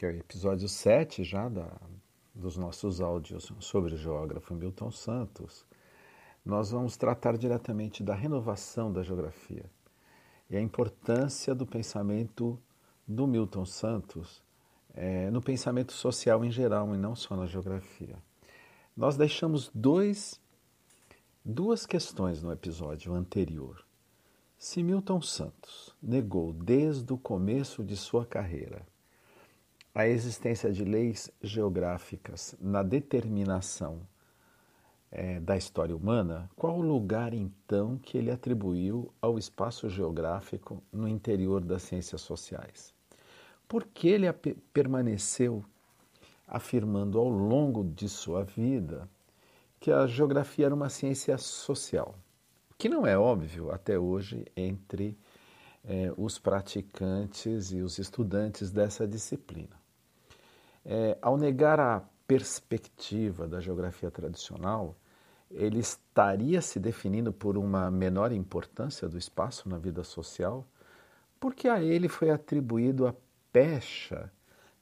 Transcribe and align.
que 0.00 0.06
é 0.06 0.08
o 0.08 0.16
episódio 0.16 0.66
7 0.66 1.22
já 1.22 1.46
da, 1.46 1.70
dos 2.34 2.56
nossos 2.56 3.02
áudios 3.02 3.52
sobre 3.60 3.92
o 3.92 3.98
geógrafo 3.98 4.54
Milton 4.54 4.90
Santos, 4.90 5.66
nós 6.42 6.70
vamos 6.70 6.96
tratar 6.96 7.36
diretamente 7.36 8.02
da 8.02 8.14
renovação 8.14 8.90
da 8.90 9.02
geografia 9.02 9.66
e 10.48 10.56
a 10.56 10.60
importância 10.60 11.54
do 11.54 11.66
pensamento 11.66 12.58
do 13.06 13.26
Milton 13.26 13.66
Santos 13.66 14.42
é, 14.94 15.30
no 15.30 15.42
pensamento 15.42 15.92
social 15.92 16.42
em 16.46 16.50
geral 16.50 16.94
e 16.94 16.96
não 16.96 17.14
só 17.14 17.36
na 17.36 17.44
geografia. 17.44 18.16
Nós 18.96 19.18
deixamos 19.18 19.70
dois, 19.74 20.40
duas 21.44 21.84
questões 21.84 22.42
no 22.42 22.50
episódio 22.50 23.12
anterior. 23.12 23.84
Se 24.56 24.82
Milton 24.82 25.20
Santos 25.20 25.94
negou 26.02 26.54
desde 26.54 27.12
o 27.12 27.18
começo 27.18 27.84
de 27.84 27.98
sua 27.98 28.24
carreira 28.24 28.88
a 29.94 30.06
existência 30.06 30.72
de 30.72 30.84
leis 30.84 31.30
geográficas 31.42 32.54
na 32.60 32.82
determinação 32.82 34.06
é, 35.10 35.40
da 35.40 35.56
história 35.56 35.96
humana, 35.96 36.48
qual 36.54 36.78
o 36.78 36.82
lugar 36.82 37.34
então 37.34 37.98
que 37.98 38.16
ele 38.16 38.30
atribuiu 38.30 39.12
ao 39.20 39.36
espaço 39.36 39.88
geográfico 39.88 40.82
no 40.92 41.08
interior 41.08 41.60
das 41.60 41.82
ciências 41.82 42.20
sociais? 42.20 42.94
Por 43.66 43.84
que 43.84 44.08
ele 44.08 44.26
permaneceu 44.72 45.64
afirmando 46.46 47.18
ao 47.18 47.28
longo 47.28 47.84
de 47.84 48.08
sua 48.08 48.44
vida 48.44 49.08
que 49.80 49.90
a 49.90 50.06
geografia 50.06 50.66
era 50.66 50.74
uma 50.74 50.88
ciência 50.88 51.36
social? 51.38 52.14
Que 52.78 52.88
não 52.88 53.06
é 53.06 53.18
óbvio 53.18 53.72
até 53.72 53.98
hoje 53.98 54.44
entre 54.56 55.18
é, 55.84 56.12
os 56.16 56.38
praticantes 56.38 57.72
e 57.72 57.80
os 57.80 57.98
estudantes 57.98 58.70
dessa 58.70 59.06
disciplina. 59.06 59.79
É, 60.84 61.16
ao 61.20 61.36
negar 61.36 61.78
a 61.78 62.02
perspectiva 62.26 63.46
da 63.46 63.60
geografia 63.60 64.10
tradicional, 64.10 64.96
ele 65.50 65.80
estaria 65.80 66.62
se 66.62 66.78
definindo 66.78 67.32
por 67.32 67.58
uma 67.58 67.90
menor 67.90 68.32
importância 68.32 69.08
do 69.08 69.18
espaço 69.18 69.68
na 69.68 69.78
vida 69.78 70.04
social, 70.04 70.64
porque 71.40 71.68
a 71.68 71.82
ele 71.82 72.08
foi 72.08 72.30
atribuído 72.30 73.06
a 73.06 73.14
pecha 73.52 74.30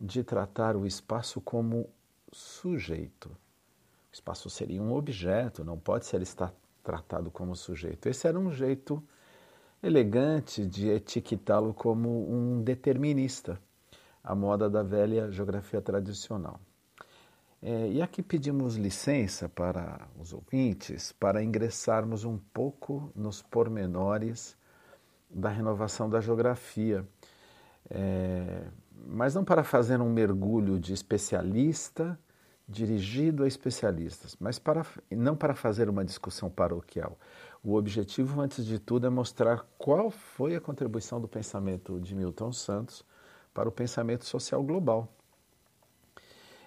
de 0.00 0.22
tratar 0.22 0.76
o 0.76 0.86
espaço 0.86 1.40
como 1.40 1.88
sujeito. 2.30 3.30
O 3.30 4.12
espaço 4.12 4.50
seria 4.50 4.82
um 4.82 4.92
objeto, 4.92 5.64
não 5.64 5.78
pode 5.78 6.06
ser 6.06 6.20
estar 6.22 6.52
tratado 6.82 7.30
como 7.30 7.56
sujeito. 7.56 8.08
Esse 8.08 8.26
era 8.26 8.38
um 8.38 8.52
jeito 8.52 9.02
elegante 9.82 10.66
de 10.66 10.88
etiquetá-lo 10.88 11.72
como 11.72 12.30
um 12.30 12.62
determinista 12.62 13.60
a 14.28 14.34
moda 14.34 14.68
da 14.68 14.82
velha 14.82 15.30
geografia 15.30 15.80
tradicional. 15.80 16.60
É, 17.62 17.88
e 17.88 18.02
aqui 18.02 18.22
pedimos 18.22 18.76
licença 18.76 19.48
para 19.48 20.06
os 20.20 20.34
ouvintes 20.34 21.12
para 21.12 21.42
ingressarmos 21.42 22.24
um 22.24 22.36
pouco 22.36 23.10
nos 23.16 23.40
pormenores 23.40 24.54
da 25.30 25.48
renovação 25.48 26.10
da 26.10 26.20
geografia, 26.20 27.08
é, 27.88 28.66
mas 29.06 29.34
não 29.34 29.44
para 29.44 29.64
fazer 29.64 29.98
um 29.98 30.12
mergulho 30.12 30.78
de 30.78 30.92
especialista 30.92 32.18
dirigido 32.68 33.44
a 33.44 33.48
especialistas, 33.48 34.36
mas 34.38 34.58
para, 34.58 34.84
não 35.10 35.34
para 35.34 35.54
fazer 35.54 35.88
uma 35.88 36.04
discussão 36.04 36.50
paroquial. 36.50 37.18
O 37.64 37.76
objetivo, 37.76 38.42
antes 38.42 38.66
de 38.66 38.78
tudo, 38.78 39.06
é 39.06 39.10
mostrar 39.10 39.66
qual 39.78 40.10
foi 40.10 40.54
a 40.54 40.60
contribuição 40.60 41.18
do 41.18 41.26
pensamento 41.26 41.98
de 41.98 42.14
Milton 42.14 42.52
Santos 42.52 43.02
para 43.58 43.68
o 43.68 43.72
pensamento 43.72 44.24
social 44.24 44.62
global. 44.62 45.12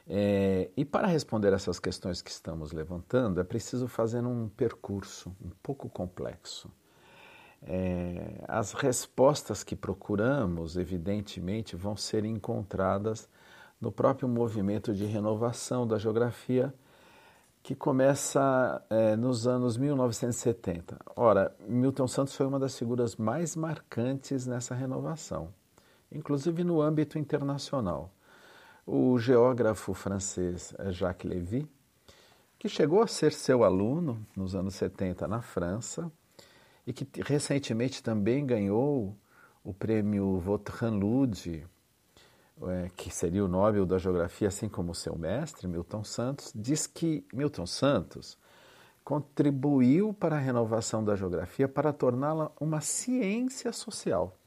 É, 0.06 0.70
e 0.76 0.84
para 0.84 1.08
responder 1.08 1.54
essas 1.54 1.80
questões 1.80 2.22
que 2.22 2.30
estamos 2.30 2.74
levantando, 2.74 3.40
é 3.40 3.46
preciso 3.46 3.88
fazer 3.88 4.26
um 4.26 4.50
percurso 4.50 5.34
um 5.42 5.52
pouco 5.64 5.88
complexo. 5.88 6.70
É, 7.64 8.44
as 8.46 8.74
respostas 8.74 9.64
que 9.64 9.74
procuramos, 9.74 10.76
evidentemente, 10.76 11.78
vão 11.78 11.96
ser 11.96 12.26
encontradas 12.26 13.30
no 13.80 13.90
próprio 13.90 14.28
movimento 14.28 14.94
de 14.94 15.06
renovação 15.06 15.88
da 15.88 15.98
geografia 15.98 16.74
que 17.64 17.74
começa 17.74 18.86
é, 18.90 19.16
nos 19.16 19.48
anos 19.48 19.78
1970. 19.78 21.00
Ora, 21.16 21.56
Milton 21.70 22.10
Santos 22.10 22.36
foi 22.36 22.46
uma 22.46 22.60
das 22.60 22.78
figuras 22.78 23.16
mais 23.16 23.56
marcantes 23.56 24.46
nessa 24.46 24.76
renovação 24.76 25.54
inclusive 26.12 26.64
no 26.64 26.82
âmbito 26.82 27.18
internacional. 27.18 28.12
O 28.86 29.18
geógrafo 29.18 29.94
francês 29.94 30.74
Jacques 30.90 31.30
Lévy, 31.30 31.68
que 32.60 32.68
chegou 32.68 33.02
a 33.02 33.08
ser 33.08 33.32
seu 33.32 33.64
aluno 33.64 34.26
nos 34.36 34.54
anos 34.56 34.76
70 34.76 35.28
na 35.28 35.42
França 35.42 36.12
e 36.86 36.94
que 36.94 37.08
recentemente 37.22 38.04
também 38.04 38.46
ganhou 38.46 39.16
o 39.64 39.74
prêmio 39.74 40.40
Vautrin 40.40 41.00
Lud, 41.00 41.66
é, 42.64 42.92
que 42.96 43.10
seria 43.10 43.46
o 43.46 43.48
Nobel 43.48 43.86
da 43.86 43.98
Geografia, 43.98 44.48
assim 44.48 44.68
como 44.68 44.94
seu 44.94 45.18
mestre, 45.18 45.68
Milton 45.68 46.04
Santos, 46.04 46.52
diz 46.54 46.86
que 46.86 47.26
Milton 47.34 47.66
Santos 47.66 48.38
contribuiu 49.04 50.14
para 50.14 50.36
a 50.36 50.40
renovação 50.40 51.04
da 51.04 51.16
geografia 51.16 51.68
para 51.68 51.92
torná-la 51.92 52.52
uma 52.60 52.82
ciência 52.82 53.72
social 53.72 54.38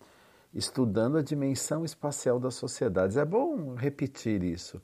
estudando 0.55 1.19
a 1.19 1.23
dimensão 1.23 1.85
espacial 1.85 2.39
das 2.39 2.55
sociedades. 2.55 3.17
É 3.17 3.25
bom 3.25 3.75
repetir 3.75 4.43
isso. 4.43 4.81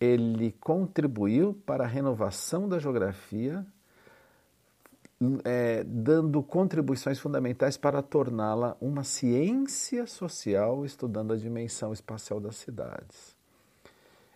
Ele 0.00 0.52
contribuiu 0.52 1.54
para 1.66 1.84
a 1.84 1.86
renovação 1.86 2.68
da 2.68 2.78
geografia, 2.78 3.66
é, 5.44 5.82
dando 5.84 6.42
contribuições 6.42 7.18
fundamentais 7.18 7.76
para 7.76 8.02
torná-la 8.02 8.76
uma 8.80 9.02
ciência 9.02 10.06
social, 10.06 10.84
estudando 10.84 11.32
a 11.32 11.36
dimensão 11.36 11.92
espacial 11.92 12.38
das 12.38 12.56
cidades. 12.56 13.34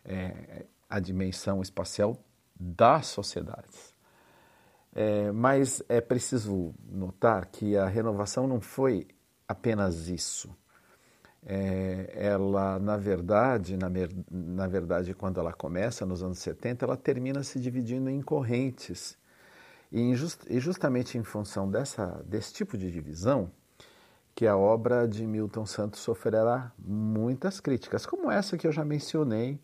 É, 0.05 0.65
a 0.89 0.99
dimensão 0.99 1.62
espacial 1.62 2.16
das 2.59 3.06
sociedades. 3.06 3.94
É, 4.93 5.31
mas 5.31 5.83
é 5.89 6.00
preciso 6.00 6.75
notar 6.91 7.47
que 7.47 7.77
a 7.77 7.87
renovação 7.87 8.49
não 8.49 8.60
foi 8.60 9.06
apenas 9.50 10.09
isso. 10.09 10.56
É, 11.44 12.12
ela, 12.15 12.78
na 12.78 12.97
verdade, 12.97 13.77
na, 13.77 13.91
na, 14.31 14.69
verdade, 14.69 15.12
quando 15.12 15.41
ela 15.41 15.53
começa 15.53 16.06
nos 16.06 16.22
anos 16.22 16.38
70, 16.38 16.84
ela 16.84 16.97
termina 16.97 17.43
se 17.43 17.59
dividindo 17.59 18.09
em 18.09 18.22
correntes. 18.22 19.19
E, 19.91 20.15
just, 20.15 20.43
e 20.49 20.60
justamente 20.60 21.19
em 21.19 21.25
função 21.25 21.69
dessa, 21.69 22.22
desse 22.25 22.53
tipo 22.53 22.78
de 22.78 22.93
divisão, 22.93 23.50
que 24.37 24.47
a 24.47 24.56
obra 24.56 25.09
de 25.09 25.27
Milton 25.27 25.66
Santos 25.66 25.99
sofrerá 25.99 26.72
muitas 26.78 27.59
críticas, 27.59 28.06
como 28.06 28.31
essa 28.31 28.56
que 28.56 28.69
eu 28.69 28.72
já 28.72 28.84
mencionei, 28.84 29.59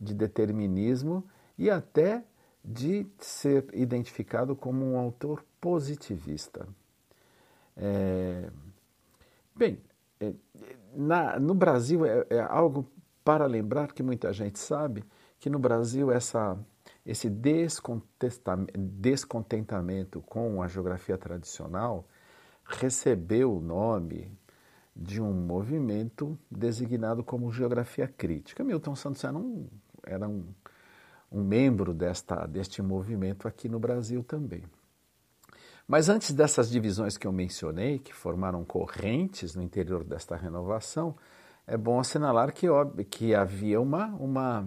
de 0.00 0.12
determinismo 0.12 1.22
e 1.56 1.70
até 1.70 2.24
de 2.64 3.06
ser 3.18 3.66
identificado 3.74 4.56
como 4.56 4.84
um 4.84 4.98
autor 4.98 5.44
positivista. 5.60 6.66
É, 7.76 8.50
Bem, 9.60 9.78
é, 10.18 10.32
na, 10.96 11.38
no 11.38 11.52
Brasil 11.52 12.06
é, 12.06 12.24
é, 12.30 12.40
algo 12.40 12.90
para 13.22 13.44
lembrar 13.44 13.92
que 13.92 14.02
muita 14.02 14.32
gente 14.32 14.58
sabe 14.58 15.04
que 15.38 15.50
no 15.50 15.58
Brasil 15.58 16.10
essa, 16.10 16.58
esse 17.04 17.28
descontentamento 17.28 20.22
com 20.22 20.62
a 20.62 20.66
geografia 20.66 21.18
tradicional 21.18 22.06
recebeu 22.64 23.54
o 23.54 23.60
nome 23.60 24.32
de 24.96 25.20
um 25.20 25.30
movimento 25.30 26.38
designado 26.50 27.22
como 27.22 27.52
geografia 27.52 28.08
crítica. 28.08 28.64
Milton 28.64 28.96
Santos 28.96 29.22
era 29.24 29.36
um, 29.36 29.68
era 30.06 30.26
um, 30.26 30.42
um 31.30 31.44
membro 31.44 31.92
desta, 31.92 32.46
deste 32.46 32.80
movimento 32.80 33.46
aqui 33.46 33.68
no 33.68 33.78
Brasil 33.78 34.24
também. 34.24 34.64
Mas 35.90 36.08
antes 36.08 36.30
dessas 36.32 36.70
divisões 36.70 37.16
que 37.16 37.26
eu 37.26 37.32
mencionei, 37.32 37.98
que 37.98 38.14
formaram 38.14 38.64
correntes 38.64 39.56
no 39.56 39.60
interior 39.60 40.04
desta 40.04 40.36
renovação, 40.36 41.16
é 41.66 41.76
bom 41.76 41.98
assinalar 41.98 42.52
que, 42.52 42.68
que 43.10 43.34
havia 43.34 43.80
uma, 43.80 44.06
uma 44.14 44.64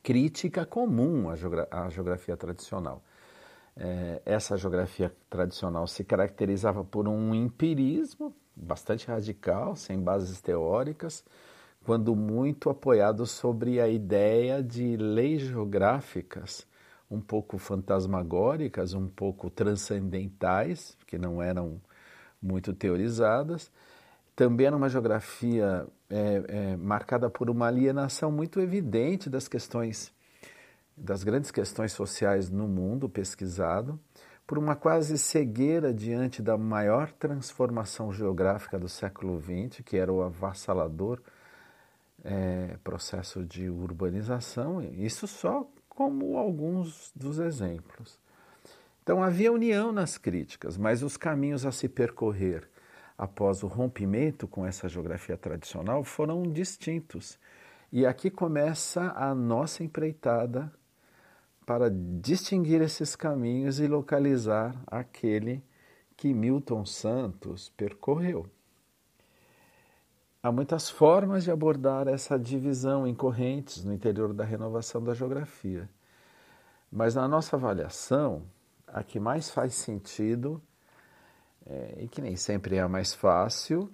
crítica 0.00 0.64
comum 0.64 1.28
à, 1.28 1.34
geogra 1.34 1.66
à 1.68 1.90
geografia 1.90 2.36
tradicional. 2.36 3.02
É, 3.76 4.22
essa 4.24 4.56
geografia 4.56 5.12
tradicional 5.28 5.88
se 5.88 6.04
caracterizava 6.04 6.84
por 6.84 7.08
um 7.08 7.34
empirismo 7.34 8.32
bastante 8.54 9.08
radical, 9.08 9.74
sem 9.74 9.98
bases 9.98 10.40
teóricas, 10.40 11.24
quando 11.84 12.14
muito 12.14 12.70
apoiado 12.70 13.26
sobre 13.26 13.80
a 13.80 13.88
ideia 13.88 14.62
de 14.62 14.96
leis 14.96 15.42
geográficas 15.42 16.64
um 17.12 17.20
pouco 17.20 17.58
fantasmagóricas, 17.58 18.94
um 18.94 19.06
pouco 19.06 19.50
transcendentais, 19.50 20.96
que 21.06 21.18
não 21.18 21.42
eram 21.42 21.78
muito 22.40 22.72
teorizadas. 22.72 23.70
Também 24.34 24.66
era 24.66 24.76
uma 24.76 24.88
geografia 24.88 25.86
é, 26.08 26.44
é, 26.48 26.76
marcada 26.76 27.28
por 27.28 27.50
uma 27.50 27.66
alienação 27.66 28.32
muito 28.32 28.58
evidente 28.60 29.28
das 29.28 29.46
questões, 29.46 30.10
das 30.96 31.22
grandes 31.22 31.50
questões 31.50 31.92
sociais 31.92 32.48
no 32.48 32.66
mundo 32.66 33.10
pesquisado, 33.10 34.00
por 34.46 34.56
uma 34.56 34.74
quase 34.74 35.18
cegueira 35.18 35.92
diante 35.92 36.40
da 36.40 36.56
maior 36.56 37.12
transformação 37.12 38.10
geográfica 38.10 38.78
do 38.78 38.88
século 38.88 39.38
XX, 39.38 39.82
que 39.84 39.98
era 39.98 40.10
o 40.10 40.22
avassalador 40.22 41.20
é, 42.24 42.78
processo 42.82 43.44
de 43.44 43.68
urbanização. 43.68 44.82
Isso 44.82 45.26
só 45.26 45.66
como 45.94 46.38
alguns 46.38 47.12
dos 47.14 47.38
exemplos. 47.38 48.18
Então 49.02 49.22
havia 49.22 49.52
união 49.52 49.92
nas 49.92 50.16
críticas, 50.16 50.78
mas 50.78 51.02
os 51.02 51.18
caminhos 51.18 51.66
a 51.66 51.72
se 51.72 51.86
percorrer 51.86 52.66
após 53.18 53.62
o 53.62 53.66
rompimento 53.66 54.48
com 54.48 54.64
essa 54.64 54.88
geografia 54.88 55.36
tradicional 55.36 56.02
foram 56.02 56.42
distintos. 56.44 57.38
E 57.92 58.06
aqui 58.06 58.30
começa 58.30 59.12
a 59.14 59.34
nossa 59.34 59.84
empreitada 59.84 60.72
para 61.66 61.90
distinguir 61.90 62.80
esses 62.80 63.14
caminhos 63.14 63.78
e 63.78 63.86
localizar 63.86 64.74
aquele 64.86 65.62
que 66.16 66.32
Milton 66.32 66.86
Santos 66.86 67.70
percorreu. 67.76 68.46
Há 70.44 70.50
muitas 70.50 70.90
formas 70.90 71.44
de 71.44 71.52
abordar 71.52 72.08
essa 72.08 72.36
divisão 72.36 73.06
em 73.06 73.14
correntes 73.14 73.84
no 73.84 73.94
interior 73.94 74.32
da 74.32 74.42
renovação 74.42 75.00
da 75.00 75.14
geografia. 75.14 75.88
Mas 76.90 77.14
na 77.14 77.28
nossa 77.28 77.54
avaliação, 77.54 78.42
a 78.88 79.04
que 79.04 79.20
mais 79.20 79.50
faz 79.50 79.74
sentido, 79.74 80.60
é, 81.64 81.98
e 82.00 82.08
que 82.08 82.20
nem 82.20 82.34
sempre 82.34 82.74
é 82.74 82.80
a 82.80 82.88
mais 82.88 83.14
fácil, 83.14 83.88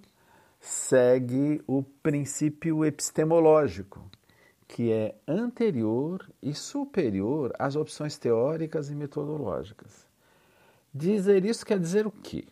segue 0.59 1.61
o 1.67 1.83
princípio 1.83 2.83
epistemológico, 2.83 4.09
que 4.67 4.91
é 4.91 5.13
anterior 5.27 6.27
e 6.41 6.55
superior 6.55 7.53
às 7.59 7.75
opções 7.75 8.17
teóricas 8.17 8.89
e 8.89 8.95
metodológicas. 8.95 10.07
Dizer 10.91 11.45
isso 11.45 11.63
quer 11.63 11.79
dizer 11.79 12.07
o 12.07 12.11
quê? 12.11 12.47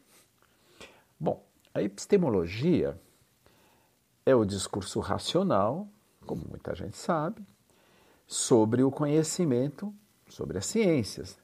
Bom, 1.20 1.44
a 1.74 1.82
epistemologia 1.82 2.96
é 4.28 4.36
o 4.36 4.44
discurso 4.44 5.00
racional, 5.00 5.88
como 6.26 6.44
muita 6.50 6.76
gente 6.76 6.98
sabe, 6.98 7.42
sobre 8.28 8.84
o 8.84 8.92
conhecimento, 8.92 9.96
sobre 10.28 10.58
as 10.58 10.66
ciências. 10.66 11.40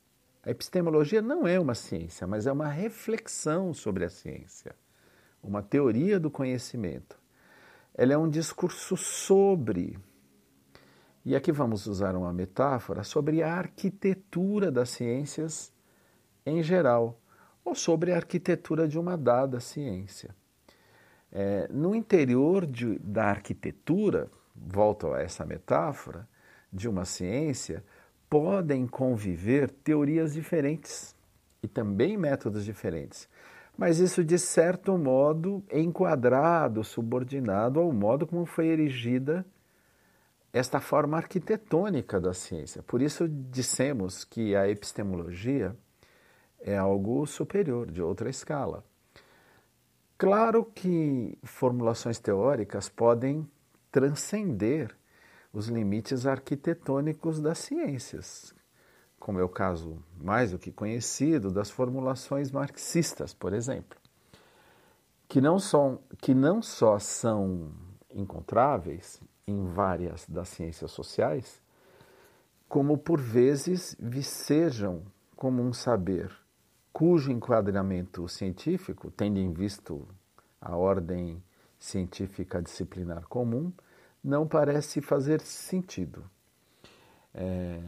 A 0.46 0.52
epistemologia 0.52 1.22
não 1.22 1.48
é 1.48 1.58
uma 1.58 1.76
ciência, 1.76 2.28
mas 2.28 2.46
é 2.46 2.52
uma 2.52 2.68
reflexão 2.68 3.74
sobre 3.74 4.04
a 4.04 4.10
ciência, 4.10 4.76
uma 5.42 5.64
teoria 5.64 6.20
do 6.20 6.30
conhecimento. 6.30 7.18
Ela 7.94 8.16
é 8.16 8.18
um 8.18 8.30
discurso 8.30 8.98
sobre, 8.98 9.98
e 11.24 11.38
aqui 11.38 11.54
vamos 11.54 11.88
usar 11.88 12.18
uma 12.18 12.34
metáfora, 12.34 13.06
sobre 13.06 13.42
a 13.42 13.54
arquitetura 13.56 14.70
das 14.70 14.90
ciências 14.90 15.72
em 16.46 16.62
geral, 16.62 17.18
ou 17.64 17.76
sobre 17.76 18.12
a 18.12 18.18
arquitetura 18.18 18.90
de 18.90 19.00
uma 19.00 19.16
dada 19.16 19.62
ciência. 19.62 20.36
É, 21.36 21.68
no 21.72 21.96
interior 21.96 22.64
de, 22.64 23.00
da 23.00 23.26
arquitetura, 23.26 24.30
volto 24.56 25.12
a 25.12 25.20
essa 25.20 25.44
metáfora, 25.44 26.28
de 26.72 26.88
uma 26.88 27.06
ciência, 27.06 27.84
podem 28.30 28.86
conviver 28.86 29.70
teorias 29.70 30.34
diferentes 30.34 31.16
e 31.62 31.68
também 31.68 32.18
métodos 32.18 32.64
diferentes. 32.64 33.28
Mas 33.76 33.98
isso, 33.98 34.24
de 34.24 34.38
certo 34.38 34.96
modo, 34.96 35.64
é 35.70 35.80
enquadrado, 35.80 36.84
subordinado 36.84 37.80
ao 37.80 37.92
modo 37.92 38.28
como 38.28 38.46
foi 38.46 38.68
erigida 38.68 39.44
esta 40.52 40.80
forma 40.80 41.18
arquitetônica 41.18 42.22
da 42.22 42.34
ciência. 42.34 42.84
Por 42.84 43.02
isso, 43.02 43.28
dissemos 43.28 44.24
que 44.24 44.56
a 44.56 44.70
epistemologia 44.70 45.76
é 46.62 46.78
algo 46.78 47.26
superior, 47.26 47.90
de 47.90 48.04
outra 48.04 48.30
escala. 48.30 48.84
Claro 50.24 50.64
que 50.64 51.38
formulações 51.44 52.18
teóricas 52.18 52.88
podem 52.88 53.46
transcender 53.92 54.96
os 55.52 55.68
limites 55.68 56.26
arquitetônicos 56.26 57.42
das 57.42 57.58
ciências, 57.58 58.56
como 59.20 59.42
é 59.42 59.44
o 59.44 59.50
caso 59.50 60.02
mais 60.16 60.52
do 60.52 60.58
que 60.58 60.72
conhecido 60.72 61.52
das 61.52 61.70
formulações 61.70 62.54
marxistas, 62.54 63.34
por 63.34 63.52
exemplo, 63.52 64.00
que 65.28 65.42
não, 65.42 65.60
são, 65.60 66.00
que 66.20 66.34
não 66.34 66.62
só 66.62 66.98
são 67.00 67.74
encontráveis 68.10 69.20
em 69.46 69.66
várias 69.74 70.26
das 70.26 70.48
ciências 70.48 70.92
sociais, 70.92 71.62
como 72.70 72.98
por 72.98 73.20
vezes 73.20 73.94
vicejam 74.00 75.04
como 75.36 75.62
um 75.62 75.74
saber 75.74 76.32
cujo 76.94 77.32
enquadramento 77.32 78.30
científico, 78.30 79.10
tendo 79.10 79.40
em 79.40 79.52
visto 79.52 80.08
a 80.62 80.78
ordem 80.78 81.44
científica 81.80 82.62
disciplinar 82.62 83.28
comum, 83.28 83.74
não 84.24 84.48
parece 84.48 85.02
fazer 85.02 85.42
sentido. 85.42 86.24
É, 87.34 87.82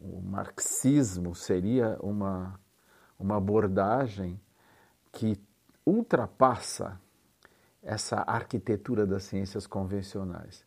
o 0.00 0.20
marxismo 0.20 1.34
seria 1.34 1.96
uma, 2.02 2.60
uma 3.18 3.36
abordagem 3.36 4.38
que 5.12 5.40
ultrapassa 5.86 7.00
essa 7.82 8.22
arquitetura 8.26 9.06
das 9.06 9.22
ciências 9.24 9.66
convencionais. 9.66 10.66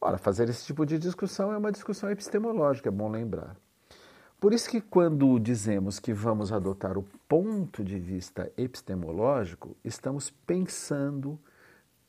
Ora, 0.00 0.18
fazer 0.18 0.48
esse 0.48 0.66
tipo 0.66 0.84
de 0.84 0.98
discussão 0.98 1.52
é 1.52 1.56
uma 1.56 1.72
discussão 1.72 2.10
epistemológica, 2.10 2.88
é 2.88 2.92
bom 2.92 3.08
lembrar. 3.08 3.56
Por 4.40 4.52
isso 4.52 4.70
que 4.70 4.80
quando 4.80 5.36
dizemos 5.40 5.98
que 5.98 6.12
vamos 6.12 6.52
adotar 6.52 6.96
o 6.96 7.02
ponto 7.28 7.82
de 7.82 7.98
vista 7.98 8.52
epistemológico, 8.56 9.76
estamos 9.84 10.30
pensando, 10.46 11.36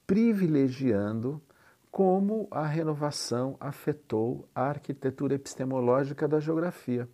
privilegiando 0.06 1.42
como 1.90 2.48
a 2.52 2.68
renovação 2.68 3.58
afetou 3.60 4.48
a 4.54 4.62
arquitetura 4.62 5.34
epistemológica 5.34 6.28
da 6.28 6.40
geografia, 6.40 7.10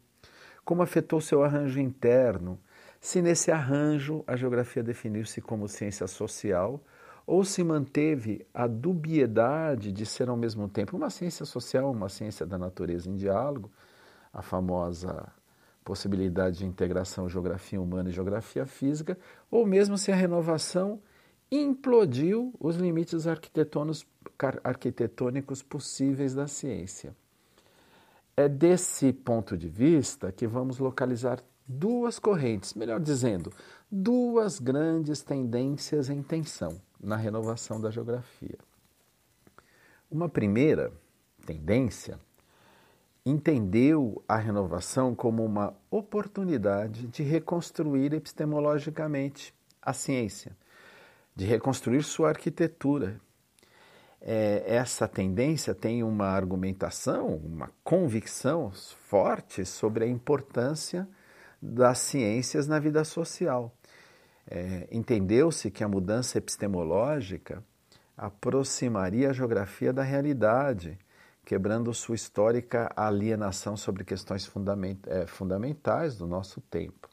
como 0.65 0.83
afetou 0.83 1.21
seu 1.21 1.45
arranjo 1.45 1.79
interno, 1.79 2.59
se 2.99 3.21
nesse 3.21 3.51
arranjo 3.51 4.21
a 4.27 4.35
geografia 4.35 4.83
definiu-se 4.83 5.39
como 5.39 5.69
ciência 5.69 6.07
social 6.07 6.83
ou 7.25 7.45
se 7.45 7.63
manteve 7.63 8.45
a 8.53 8.67
dubiedade 8.67 9.93
de 9.93 10.05
ser 10.05 10.27
ao 10.27 10.35
mesmo 10.35 10.67
tempo 10.67 10.97
uma 10.97 11.09
ciência 11.09 11.45
social, 11.45 11.89
uma 11.89 12.09
ciência 12.09 12.45
da 12.45 12.57
natureza 12.57 13.09
em 13.09 13.15
diálogo, 13.15 13.71
a 14.35 14.41
famosa 14.41 15.31
possibilidade 15.83 16.57
de 16.57 16.65
integração 16.65 17.29
geografia 17.29 17.81
humana 17.81 18.09
e 18.09 18.11
geografia 18.11 18.65
física, 18.65 19.17
ou 19.49 19.65
mesmo 19.65 19.97
se 19.97 20.11
a 20.11 20.15
renovação 20.15 20.99
implodiu 21.49 22.53
os 22.59 22.75
limites 22.75 23.25
arquitetônicos 24.63 25.63
possíveis 25.63 26.33
da 26.33 26.47
ciência. 26.47 27.15
É 28.35 28.49
desse 28.49 29.13
ponto 29.13 29.55
de 29.55 29.69
vista 29.69 30.31
que 30.31 30.45
vamos 30.45 30.79
localizar 30.79 31.41
duas 31.65 32.19
correntes, 32.19 32.73
melhor 32.73 32.99
dizendo, 32.99 33.53
duas 33.89 34.59
grandes 34.59 35.21
tendências 35.21 36.09
em 36.09 36.21
tensão 36.21 36.81
na 36.99 37.15
renovação 37.15 37.79
da 37.79 37.89
geografia. 37.89 38.57
Uma 40.11 40.27
primeira 40.27 40.91
tendência 41.45 42.19
entendeu 43.25 44.23
a 44.27 44.37
renovação 44.37 45.15
como 45.15 45.43
uma 45.43 45.75
oportunidade 45.89 47.07
de 47.07 47.23
reconstruir 47.23 48.13
epistemologicamente 48.13 49.53
a 49.81 49.93
ciência, 49.93 50.55
de 51.35 51.45
reconstruir 51.45 52.03
sua 52.03 52.29
arquitetura. 52.29 53.19
É, 54.21 54.63
essa 54.67 55.07
tendência 55.07 55.73
tem 55.73 56.03
uma 56.03 56.27
argumentação, 56.27 57.35
uma 57.35 57.71
convicção 57.83 58.71
forte 59.09 59.65
sobre 59.65 60.05
a 60.05 60.07
importância 60.07 61.07
das 61.61 61.97
ciências 61.99 62.67
na 62.67 62.79
vida 62.79 63.03
social. 63.03 63.73
É, 64.47 64.87
Entendeu-se 64.91 65.71
que 65.71 65.83
a 65.83 65.87
mudança 65.87 66.37
epistemológica 66.37 67.63
aproximaria 68.15 69.31
a 69.31 69.33
geografia 69.33 69.91
da 69.91 70.03
realidade 70.03 70.97
quebrando 71.45 71.93
sua 71.93 72.15
histórica 72.15 72.91
alienação 72.95 73.77
sobre 73.77 74.03
questões 74.03 74.51
é, 75.05 75.27
fundamentais 75.27 76.17
do 76.17 76.25
nosso 76.25 76.59
tempo. 76.59 77.07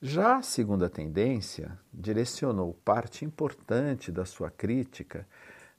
Já 0.00 0.36
a 0.36 0.42
segunda 0.42 0.90
tendência 0.90 1.78
direcionou 1.92 2.74
parte 2.84 3.24
importante 3.24 4.12
da 4.12 4.26
sua 4.26 4.50
crítica 4.50 5.26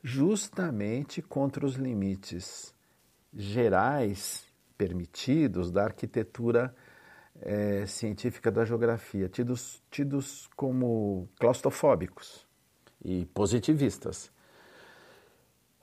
justamente 0.04 1.22
contra 1.22 1.66
os 1.66 1.76
limites 1.76 2.74
gerais 3.34 4.46
permitidos 4.76 5.72
da 5.72 5.84
arquitetura 5.84 6.76
é, 7.42 7.86
científica 7.86 8.52
da 8.52 8.66
geografia, 8.66 9.30
tidos, 9.30 9.84
tidos 9.92 10.50
como 10.56 11.30
claustrofóbicos 11.40 12.48
e 13.04 13.26
positivistas. 13.28 14.32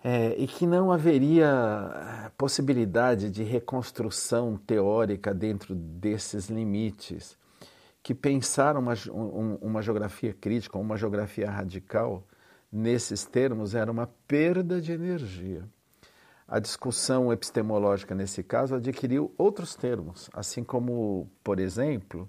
É, 0.07 0.35
e 0.37 0.47
que 0.47 0.67
não 0.67 0.93
haveria 0.93 2.31
possibilidade 2.37 3.31
de 3.31 3.43
reconstrução 3.43 4.55
teórica 4.59 5.33
dentro 5.33 5.75
desses 5.75 6.51
limites, 6.51 7.39
que 8.03 8.15
pensar 8.15 8.77
uma, 8.77 8.93
um, 9.11 9.55
uma 9.63 9.81
geografia 9.81 10.35
crítica, 10.35 10.77
uma 10.77 10.99
geografia 10.99 11.51
radical, 11.51 12.23
nesses 12.71 13.25
termos, 13.25 13.75
era 13.75 13.91
uma 13.91 14.07
perda 14.29 14.79
de 14.79 14.93
energia. 14.93 15.65
A 16.47 16.59
discussão 16.59 17.33
epistemológica, 17.33 18.15
nesse 18.15 18.43
caso, 18.43 18.75
adquiriu 18.75 19.33
outros 19.39 19.75
termos, 19.75 20.29
assim 20.35 20.63
como, 20.63 21.31
por 21.43 21.59
exemplo, 21.59 22.29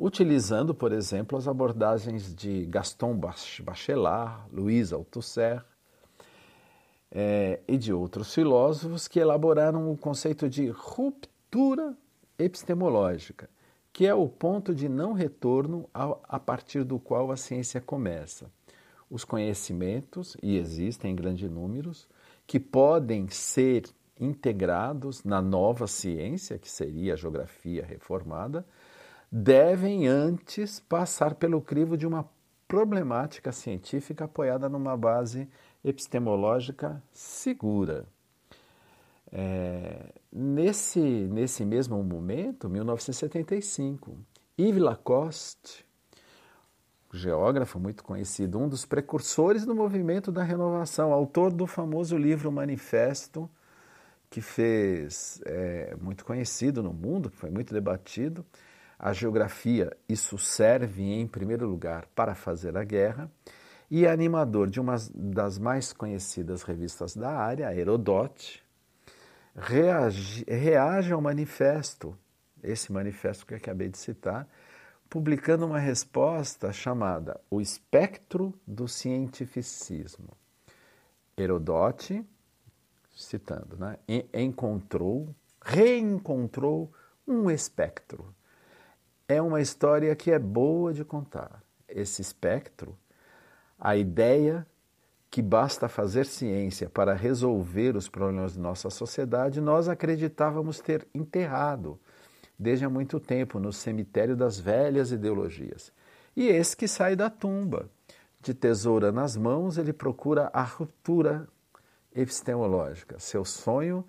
utilizando, 0.00 0.74
por 0.74 0.92
exemplo, 0.92 1.36
as 1.36 1.46
abordagens 1.46 2.34
de 2.34 2.64
Gaston 2.64 3.14
Bachelard, 3.62 4.42
Louise 4.50 4.94
Althusser 4.94 5.62
é, 7.12 7.60
e 7.68 7.76
de 7.76 7.92
outros 7.92 8.32
filósofos 8.32 9.06
que 9.06 9.20
elaboraram 9.20 9.92
o 9.92 9.98
conceito 9.98 10.48
de 10.48 10.68
ruptura 10.70 11.94
epistemológica, 12.38 13.50
que 13.92 14.06
é 14.06 14.14
o 14.14 14.28
ponto 14.28 14.74
de 14.74 14.88
não 14.88 15.12
retorno 15.12 15.88
a, 15.92 16.16
a 16.24 16.40
partir 16.40 16.84
do 16.84 16.98
qual 16.98 17.30
a 17.30 17.36
ciência 17.36 17.80
começa. 17.80 18.50
Os 19.10 19.24
conhecimentos, 19.24 20.36
e 20.42 20.56
existem 20.56 21.12
em 21.12 21.16
grandes 21.16 21.50
números, 21.50 22.08
que 22.46 22.60
podem 22.60 23.28
ser 23.28 23.84
integrados 24.18 25.24
na 25.24 25.40
nova 25.40 25.86
ciência, 25.86 26.58
que 26.58 26.70
seria 26.70 27.14
a 27.14 27.16
geografia 27.16 27.84
reformada, 27.84 28.64
devem 29.32 30.06
antes 30.06 30.80
passar 30.80 31.34
pelo 31.34 31.60
crivo 31.60 31.96
de 31.96 32.06
uma 32.06 32.28
problemática 32.68 33.50
científica 33.50 34.26
apoiada 34.26 34.68
numa 34.68 34.96
base 34.96 35.48
epistemológica 35.84 37.02
segura. 37.12 38.06
É, 39.32 40.12
nesse, 40.32 41.00
nesse 41.00 41.64
mesmo 41.64 42.02
momento, 42.02 42.68
1975, 42.68 44.18
Yves 44.58 44.82
Lacoste, 44.82 45.86
geógrafo 47.12 47.78
muito 47.78 48.04
conhecido, 48.04 48.58
um 48.58 48.68
dos 48.68 48.84
precursores 48.84 49.64
do 49.64 49.74
movimento 49.74 50.30
da 50.30 50.42
renovação, 50.42 51.12
autor 51.12 51.52
do 51.52 51.66
famoso 51.66 52.16
livro 52.16 52.50
Manifesto, 52.52 53.50
que 54.28 54.40
fez 54.40 55.40
é, 55.44 55.96
muito 56.00 56.24
conhecido 56.24 56.82
no 56.82 56.92
mundo, 56.92 57.30
que 57.30 57.36
foi 57.36 57.50
muito 57.50 57.74
debatido, 57.74 58.44
a 58.98 59.12
geografia, 59.12 59.96
isso 60.08 60.38
serve 60.38 61.02
em 61.02 61.26
primeiro 61.26 61.66
lugar 61.66 62.06
para 62.14 62.34
fazer 62.34 62.76
a 62.76 62.84
guerra, 62.84 63.30
e 63.90 64.06
animador 64.06 64.70
de 64.70 64.78
uma 64.78 64.94
das 65.12 65.58
mais 65.58 65.92
conhecidas 65.92 66.62
revistas 66.62 67.16
da 67.16 67.30
área, 67.30 67.74
Herodote, 67.74 68.62
reage, 69.60 70.44
reage 70.48 71.12
ao 71.12 71.20
manifesto, 71.20 72.16
esse 72.62 72.92
manifesto 72.92 73.46
que 73.46 73.54
eu 73.54 73.58
acabei 73.58 73.88
de 73.88 73.98
citar, 73.98 74.48
publicando 75.08 75.66
uma 75.66 75.78
resposta 75.78 76.72
chamada 76.72 77.40
O 77.50 77.60
Espectro 77.60 78.54
do 78.66 78.88
Cientificismo. 78.88 80.36
Herodote, 81.36 82.24
citando, 83.14 83.76
né, 83.76 83.98
encontrou, 84.32 85.34
reencontrou 85.62 86.92
um 87.26 87.50
espectro 87.50 88.34
é 89.30 89.40
uma 89.40 89.60
história 89.60 90.14
que 90.16 90.32
é 90.32 90.38
boa 90.40 90.92
de 90.92 91.04
contar. 91.04 91.62
Esse 91.88 92.20
espectro, 92.20 92.98
a 93.78 93.94
ideia 93.96 94.66
que 95.30 95.40
basta 95.40 95.88
fazer 95.88 96.26
ciência 96.26 96.90
para 96.90 97.14
resolver 97.14 97.96
os 97.96 98.08
problemas 98.08 98.54
de 98.54 98.58
nossa 98.58 98.90
sociedade, 98.90 99.60
nós 99.60 99.88
acreditávamos 99.88 100.80
ter 100.80 101.06
enterrado 101.14 102.00
desde 102.58 102.84
há 102.84 102.90
muito 102.90 103.20
tempo 103.20 103.60
no 103.60 103.72
cemitério 103.72 104.36
das 104.36 104.58
velhas 104.58 105.12
ideologias. 105.12 105.92
E 106.36 106.48
esse 106.48 106.76
que 106.76 106.88
sai 106.88 107.14
da 107.14 107.30
tumba, 107.30 107.88
de 108.40 108.52
tesoura 108.52 109.12
nas 109.12 109.36
mãos, 109.36 109.78
ele 109.78 109.92
procura 109.92 110.50
a 110.52 110.62
ruptura 110.62 111.46
epistemológica. 112.14 113.18
Seu 113.18 113.44
sonho 113.44 114.04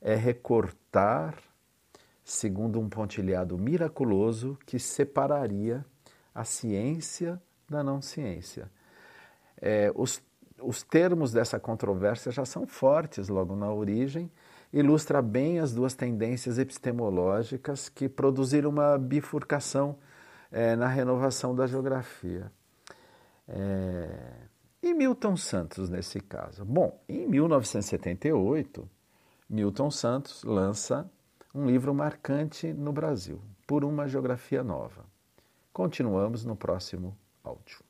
é 0.00 0.14
recortar 0.14 1.34
segundo 2.24 2.78
um 2.78 2.88
pontilhado 2.88 3.58
miraculoso 3.58 4.56
que 4.64 4.78
separaria 4.78 5.84
a 6.34 6.44
ciência 6.44 7.42
da 7.68 7.82
não 7.82 8.00
ciência. 8.00 8.70
É, 9.60 9.92
os, 9.94 10.22
os 10.62 10.82
termos 10.82 11.32
dessa 11.32 11.58
controvérsia 11.58 12.30
já 12.30 12.44
são 12.44 12.66
fortes 12.66 13.28
logo 13.28 13.54
na 13.54 13.72
origem, 13.72 14.30
ilustra 14.72 15.20
bem 15.20 15.58
as 15.58 15.72
duas 15.72 15.94
tendências 15.94 16.58
epistemológicas 16.58 17.88
que 17.88 18.08
produziram 18.08 18.70
uma 18.70 18.96
bifurcação 18.96 19.98
é, 20.50 20.76
na 20.76 20.88
renovação 20.88 21.54
da 21.54 21.66
geografia. 21.66 22.50
É, 23.48 24.08
E 24.82 24.94
Milton 24.94 25.36
Santos 25.36 25.90
nesse 25.90 26.20
caso? 26.20 26.64
Bom, 26.64 27.02
em 27.08 27.26
1978, 27.26 28.88
Milton 29.48 29.90
Santos 29.90 30.44
lança 30.44 31.10
um 31.52 31.66
livro 31.66 31.92
marcante 31.92 32.72
no 32.72 32.92
Brasil, 32.92 33.42
Por 33.66 33.84
uma 33.84 34.06
Geografia 34.06 34.62
Nova. 34.62 35.04
Continuamos 35.72 36.44
no 36.44 36.56
próximo 36.56 37.16
áudio. 37.42 37.89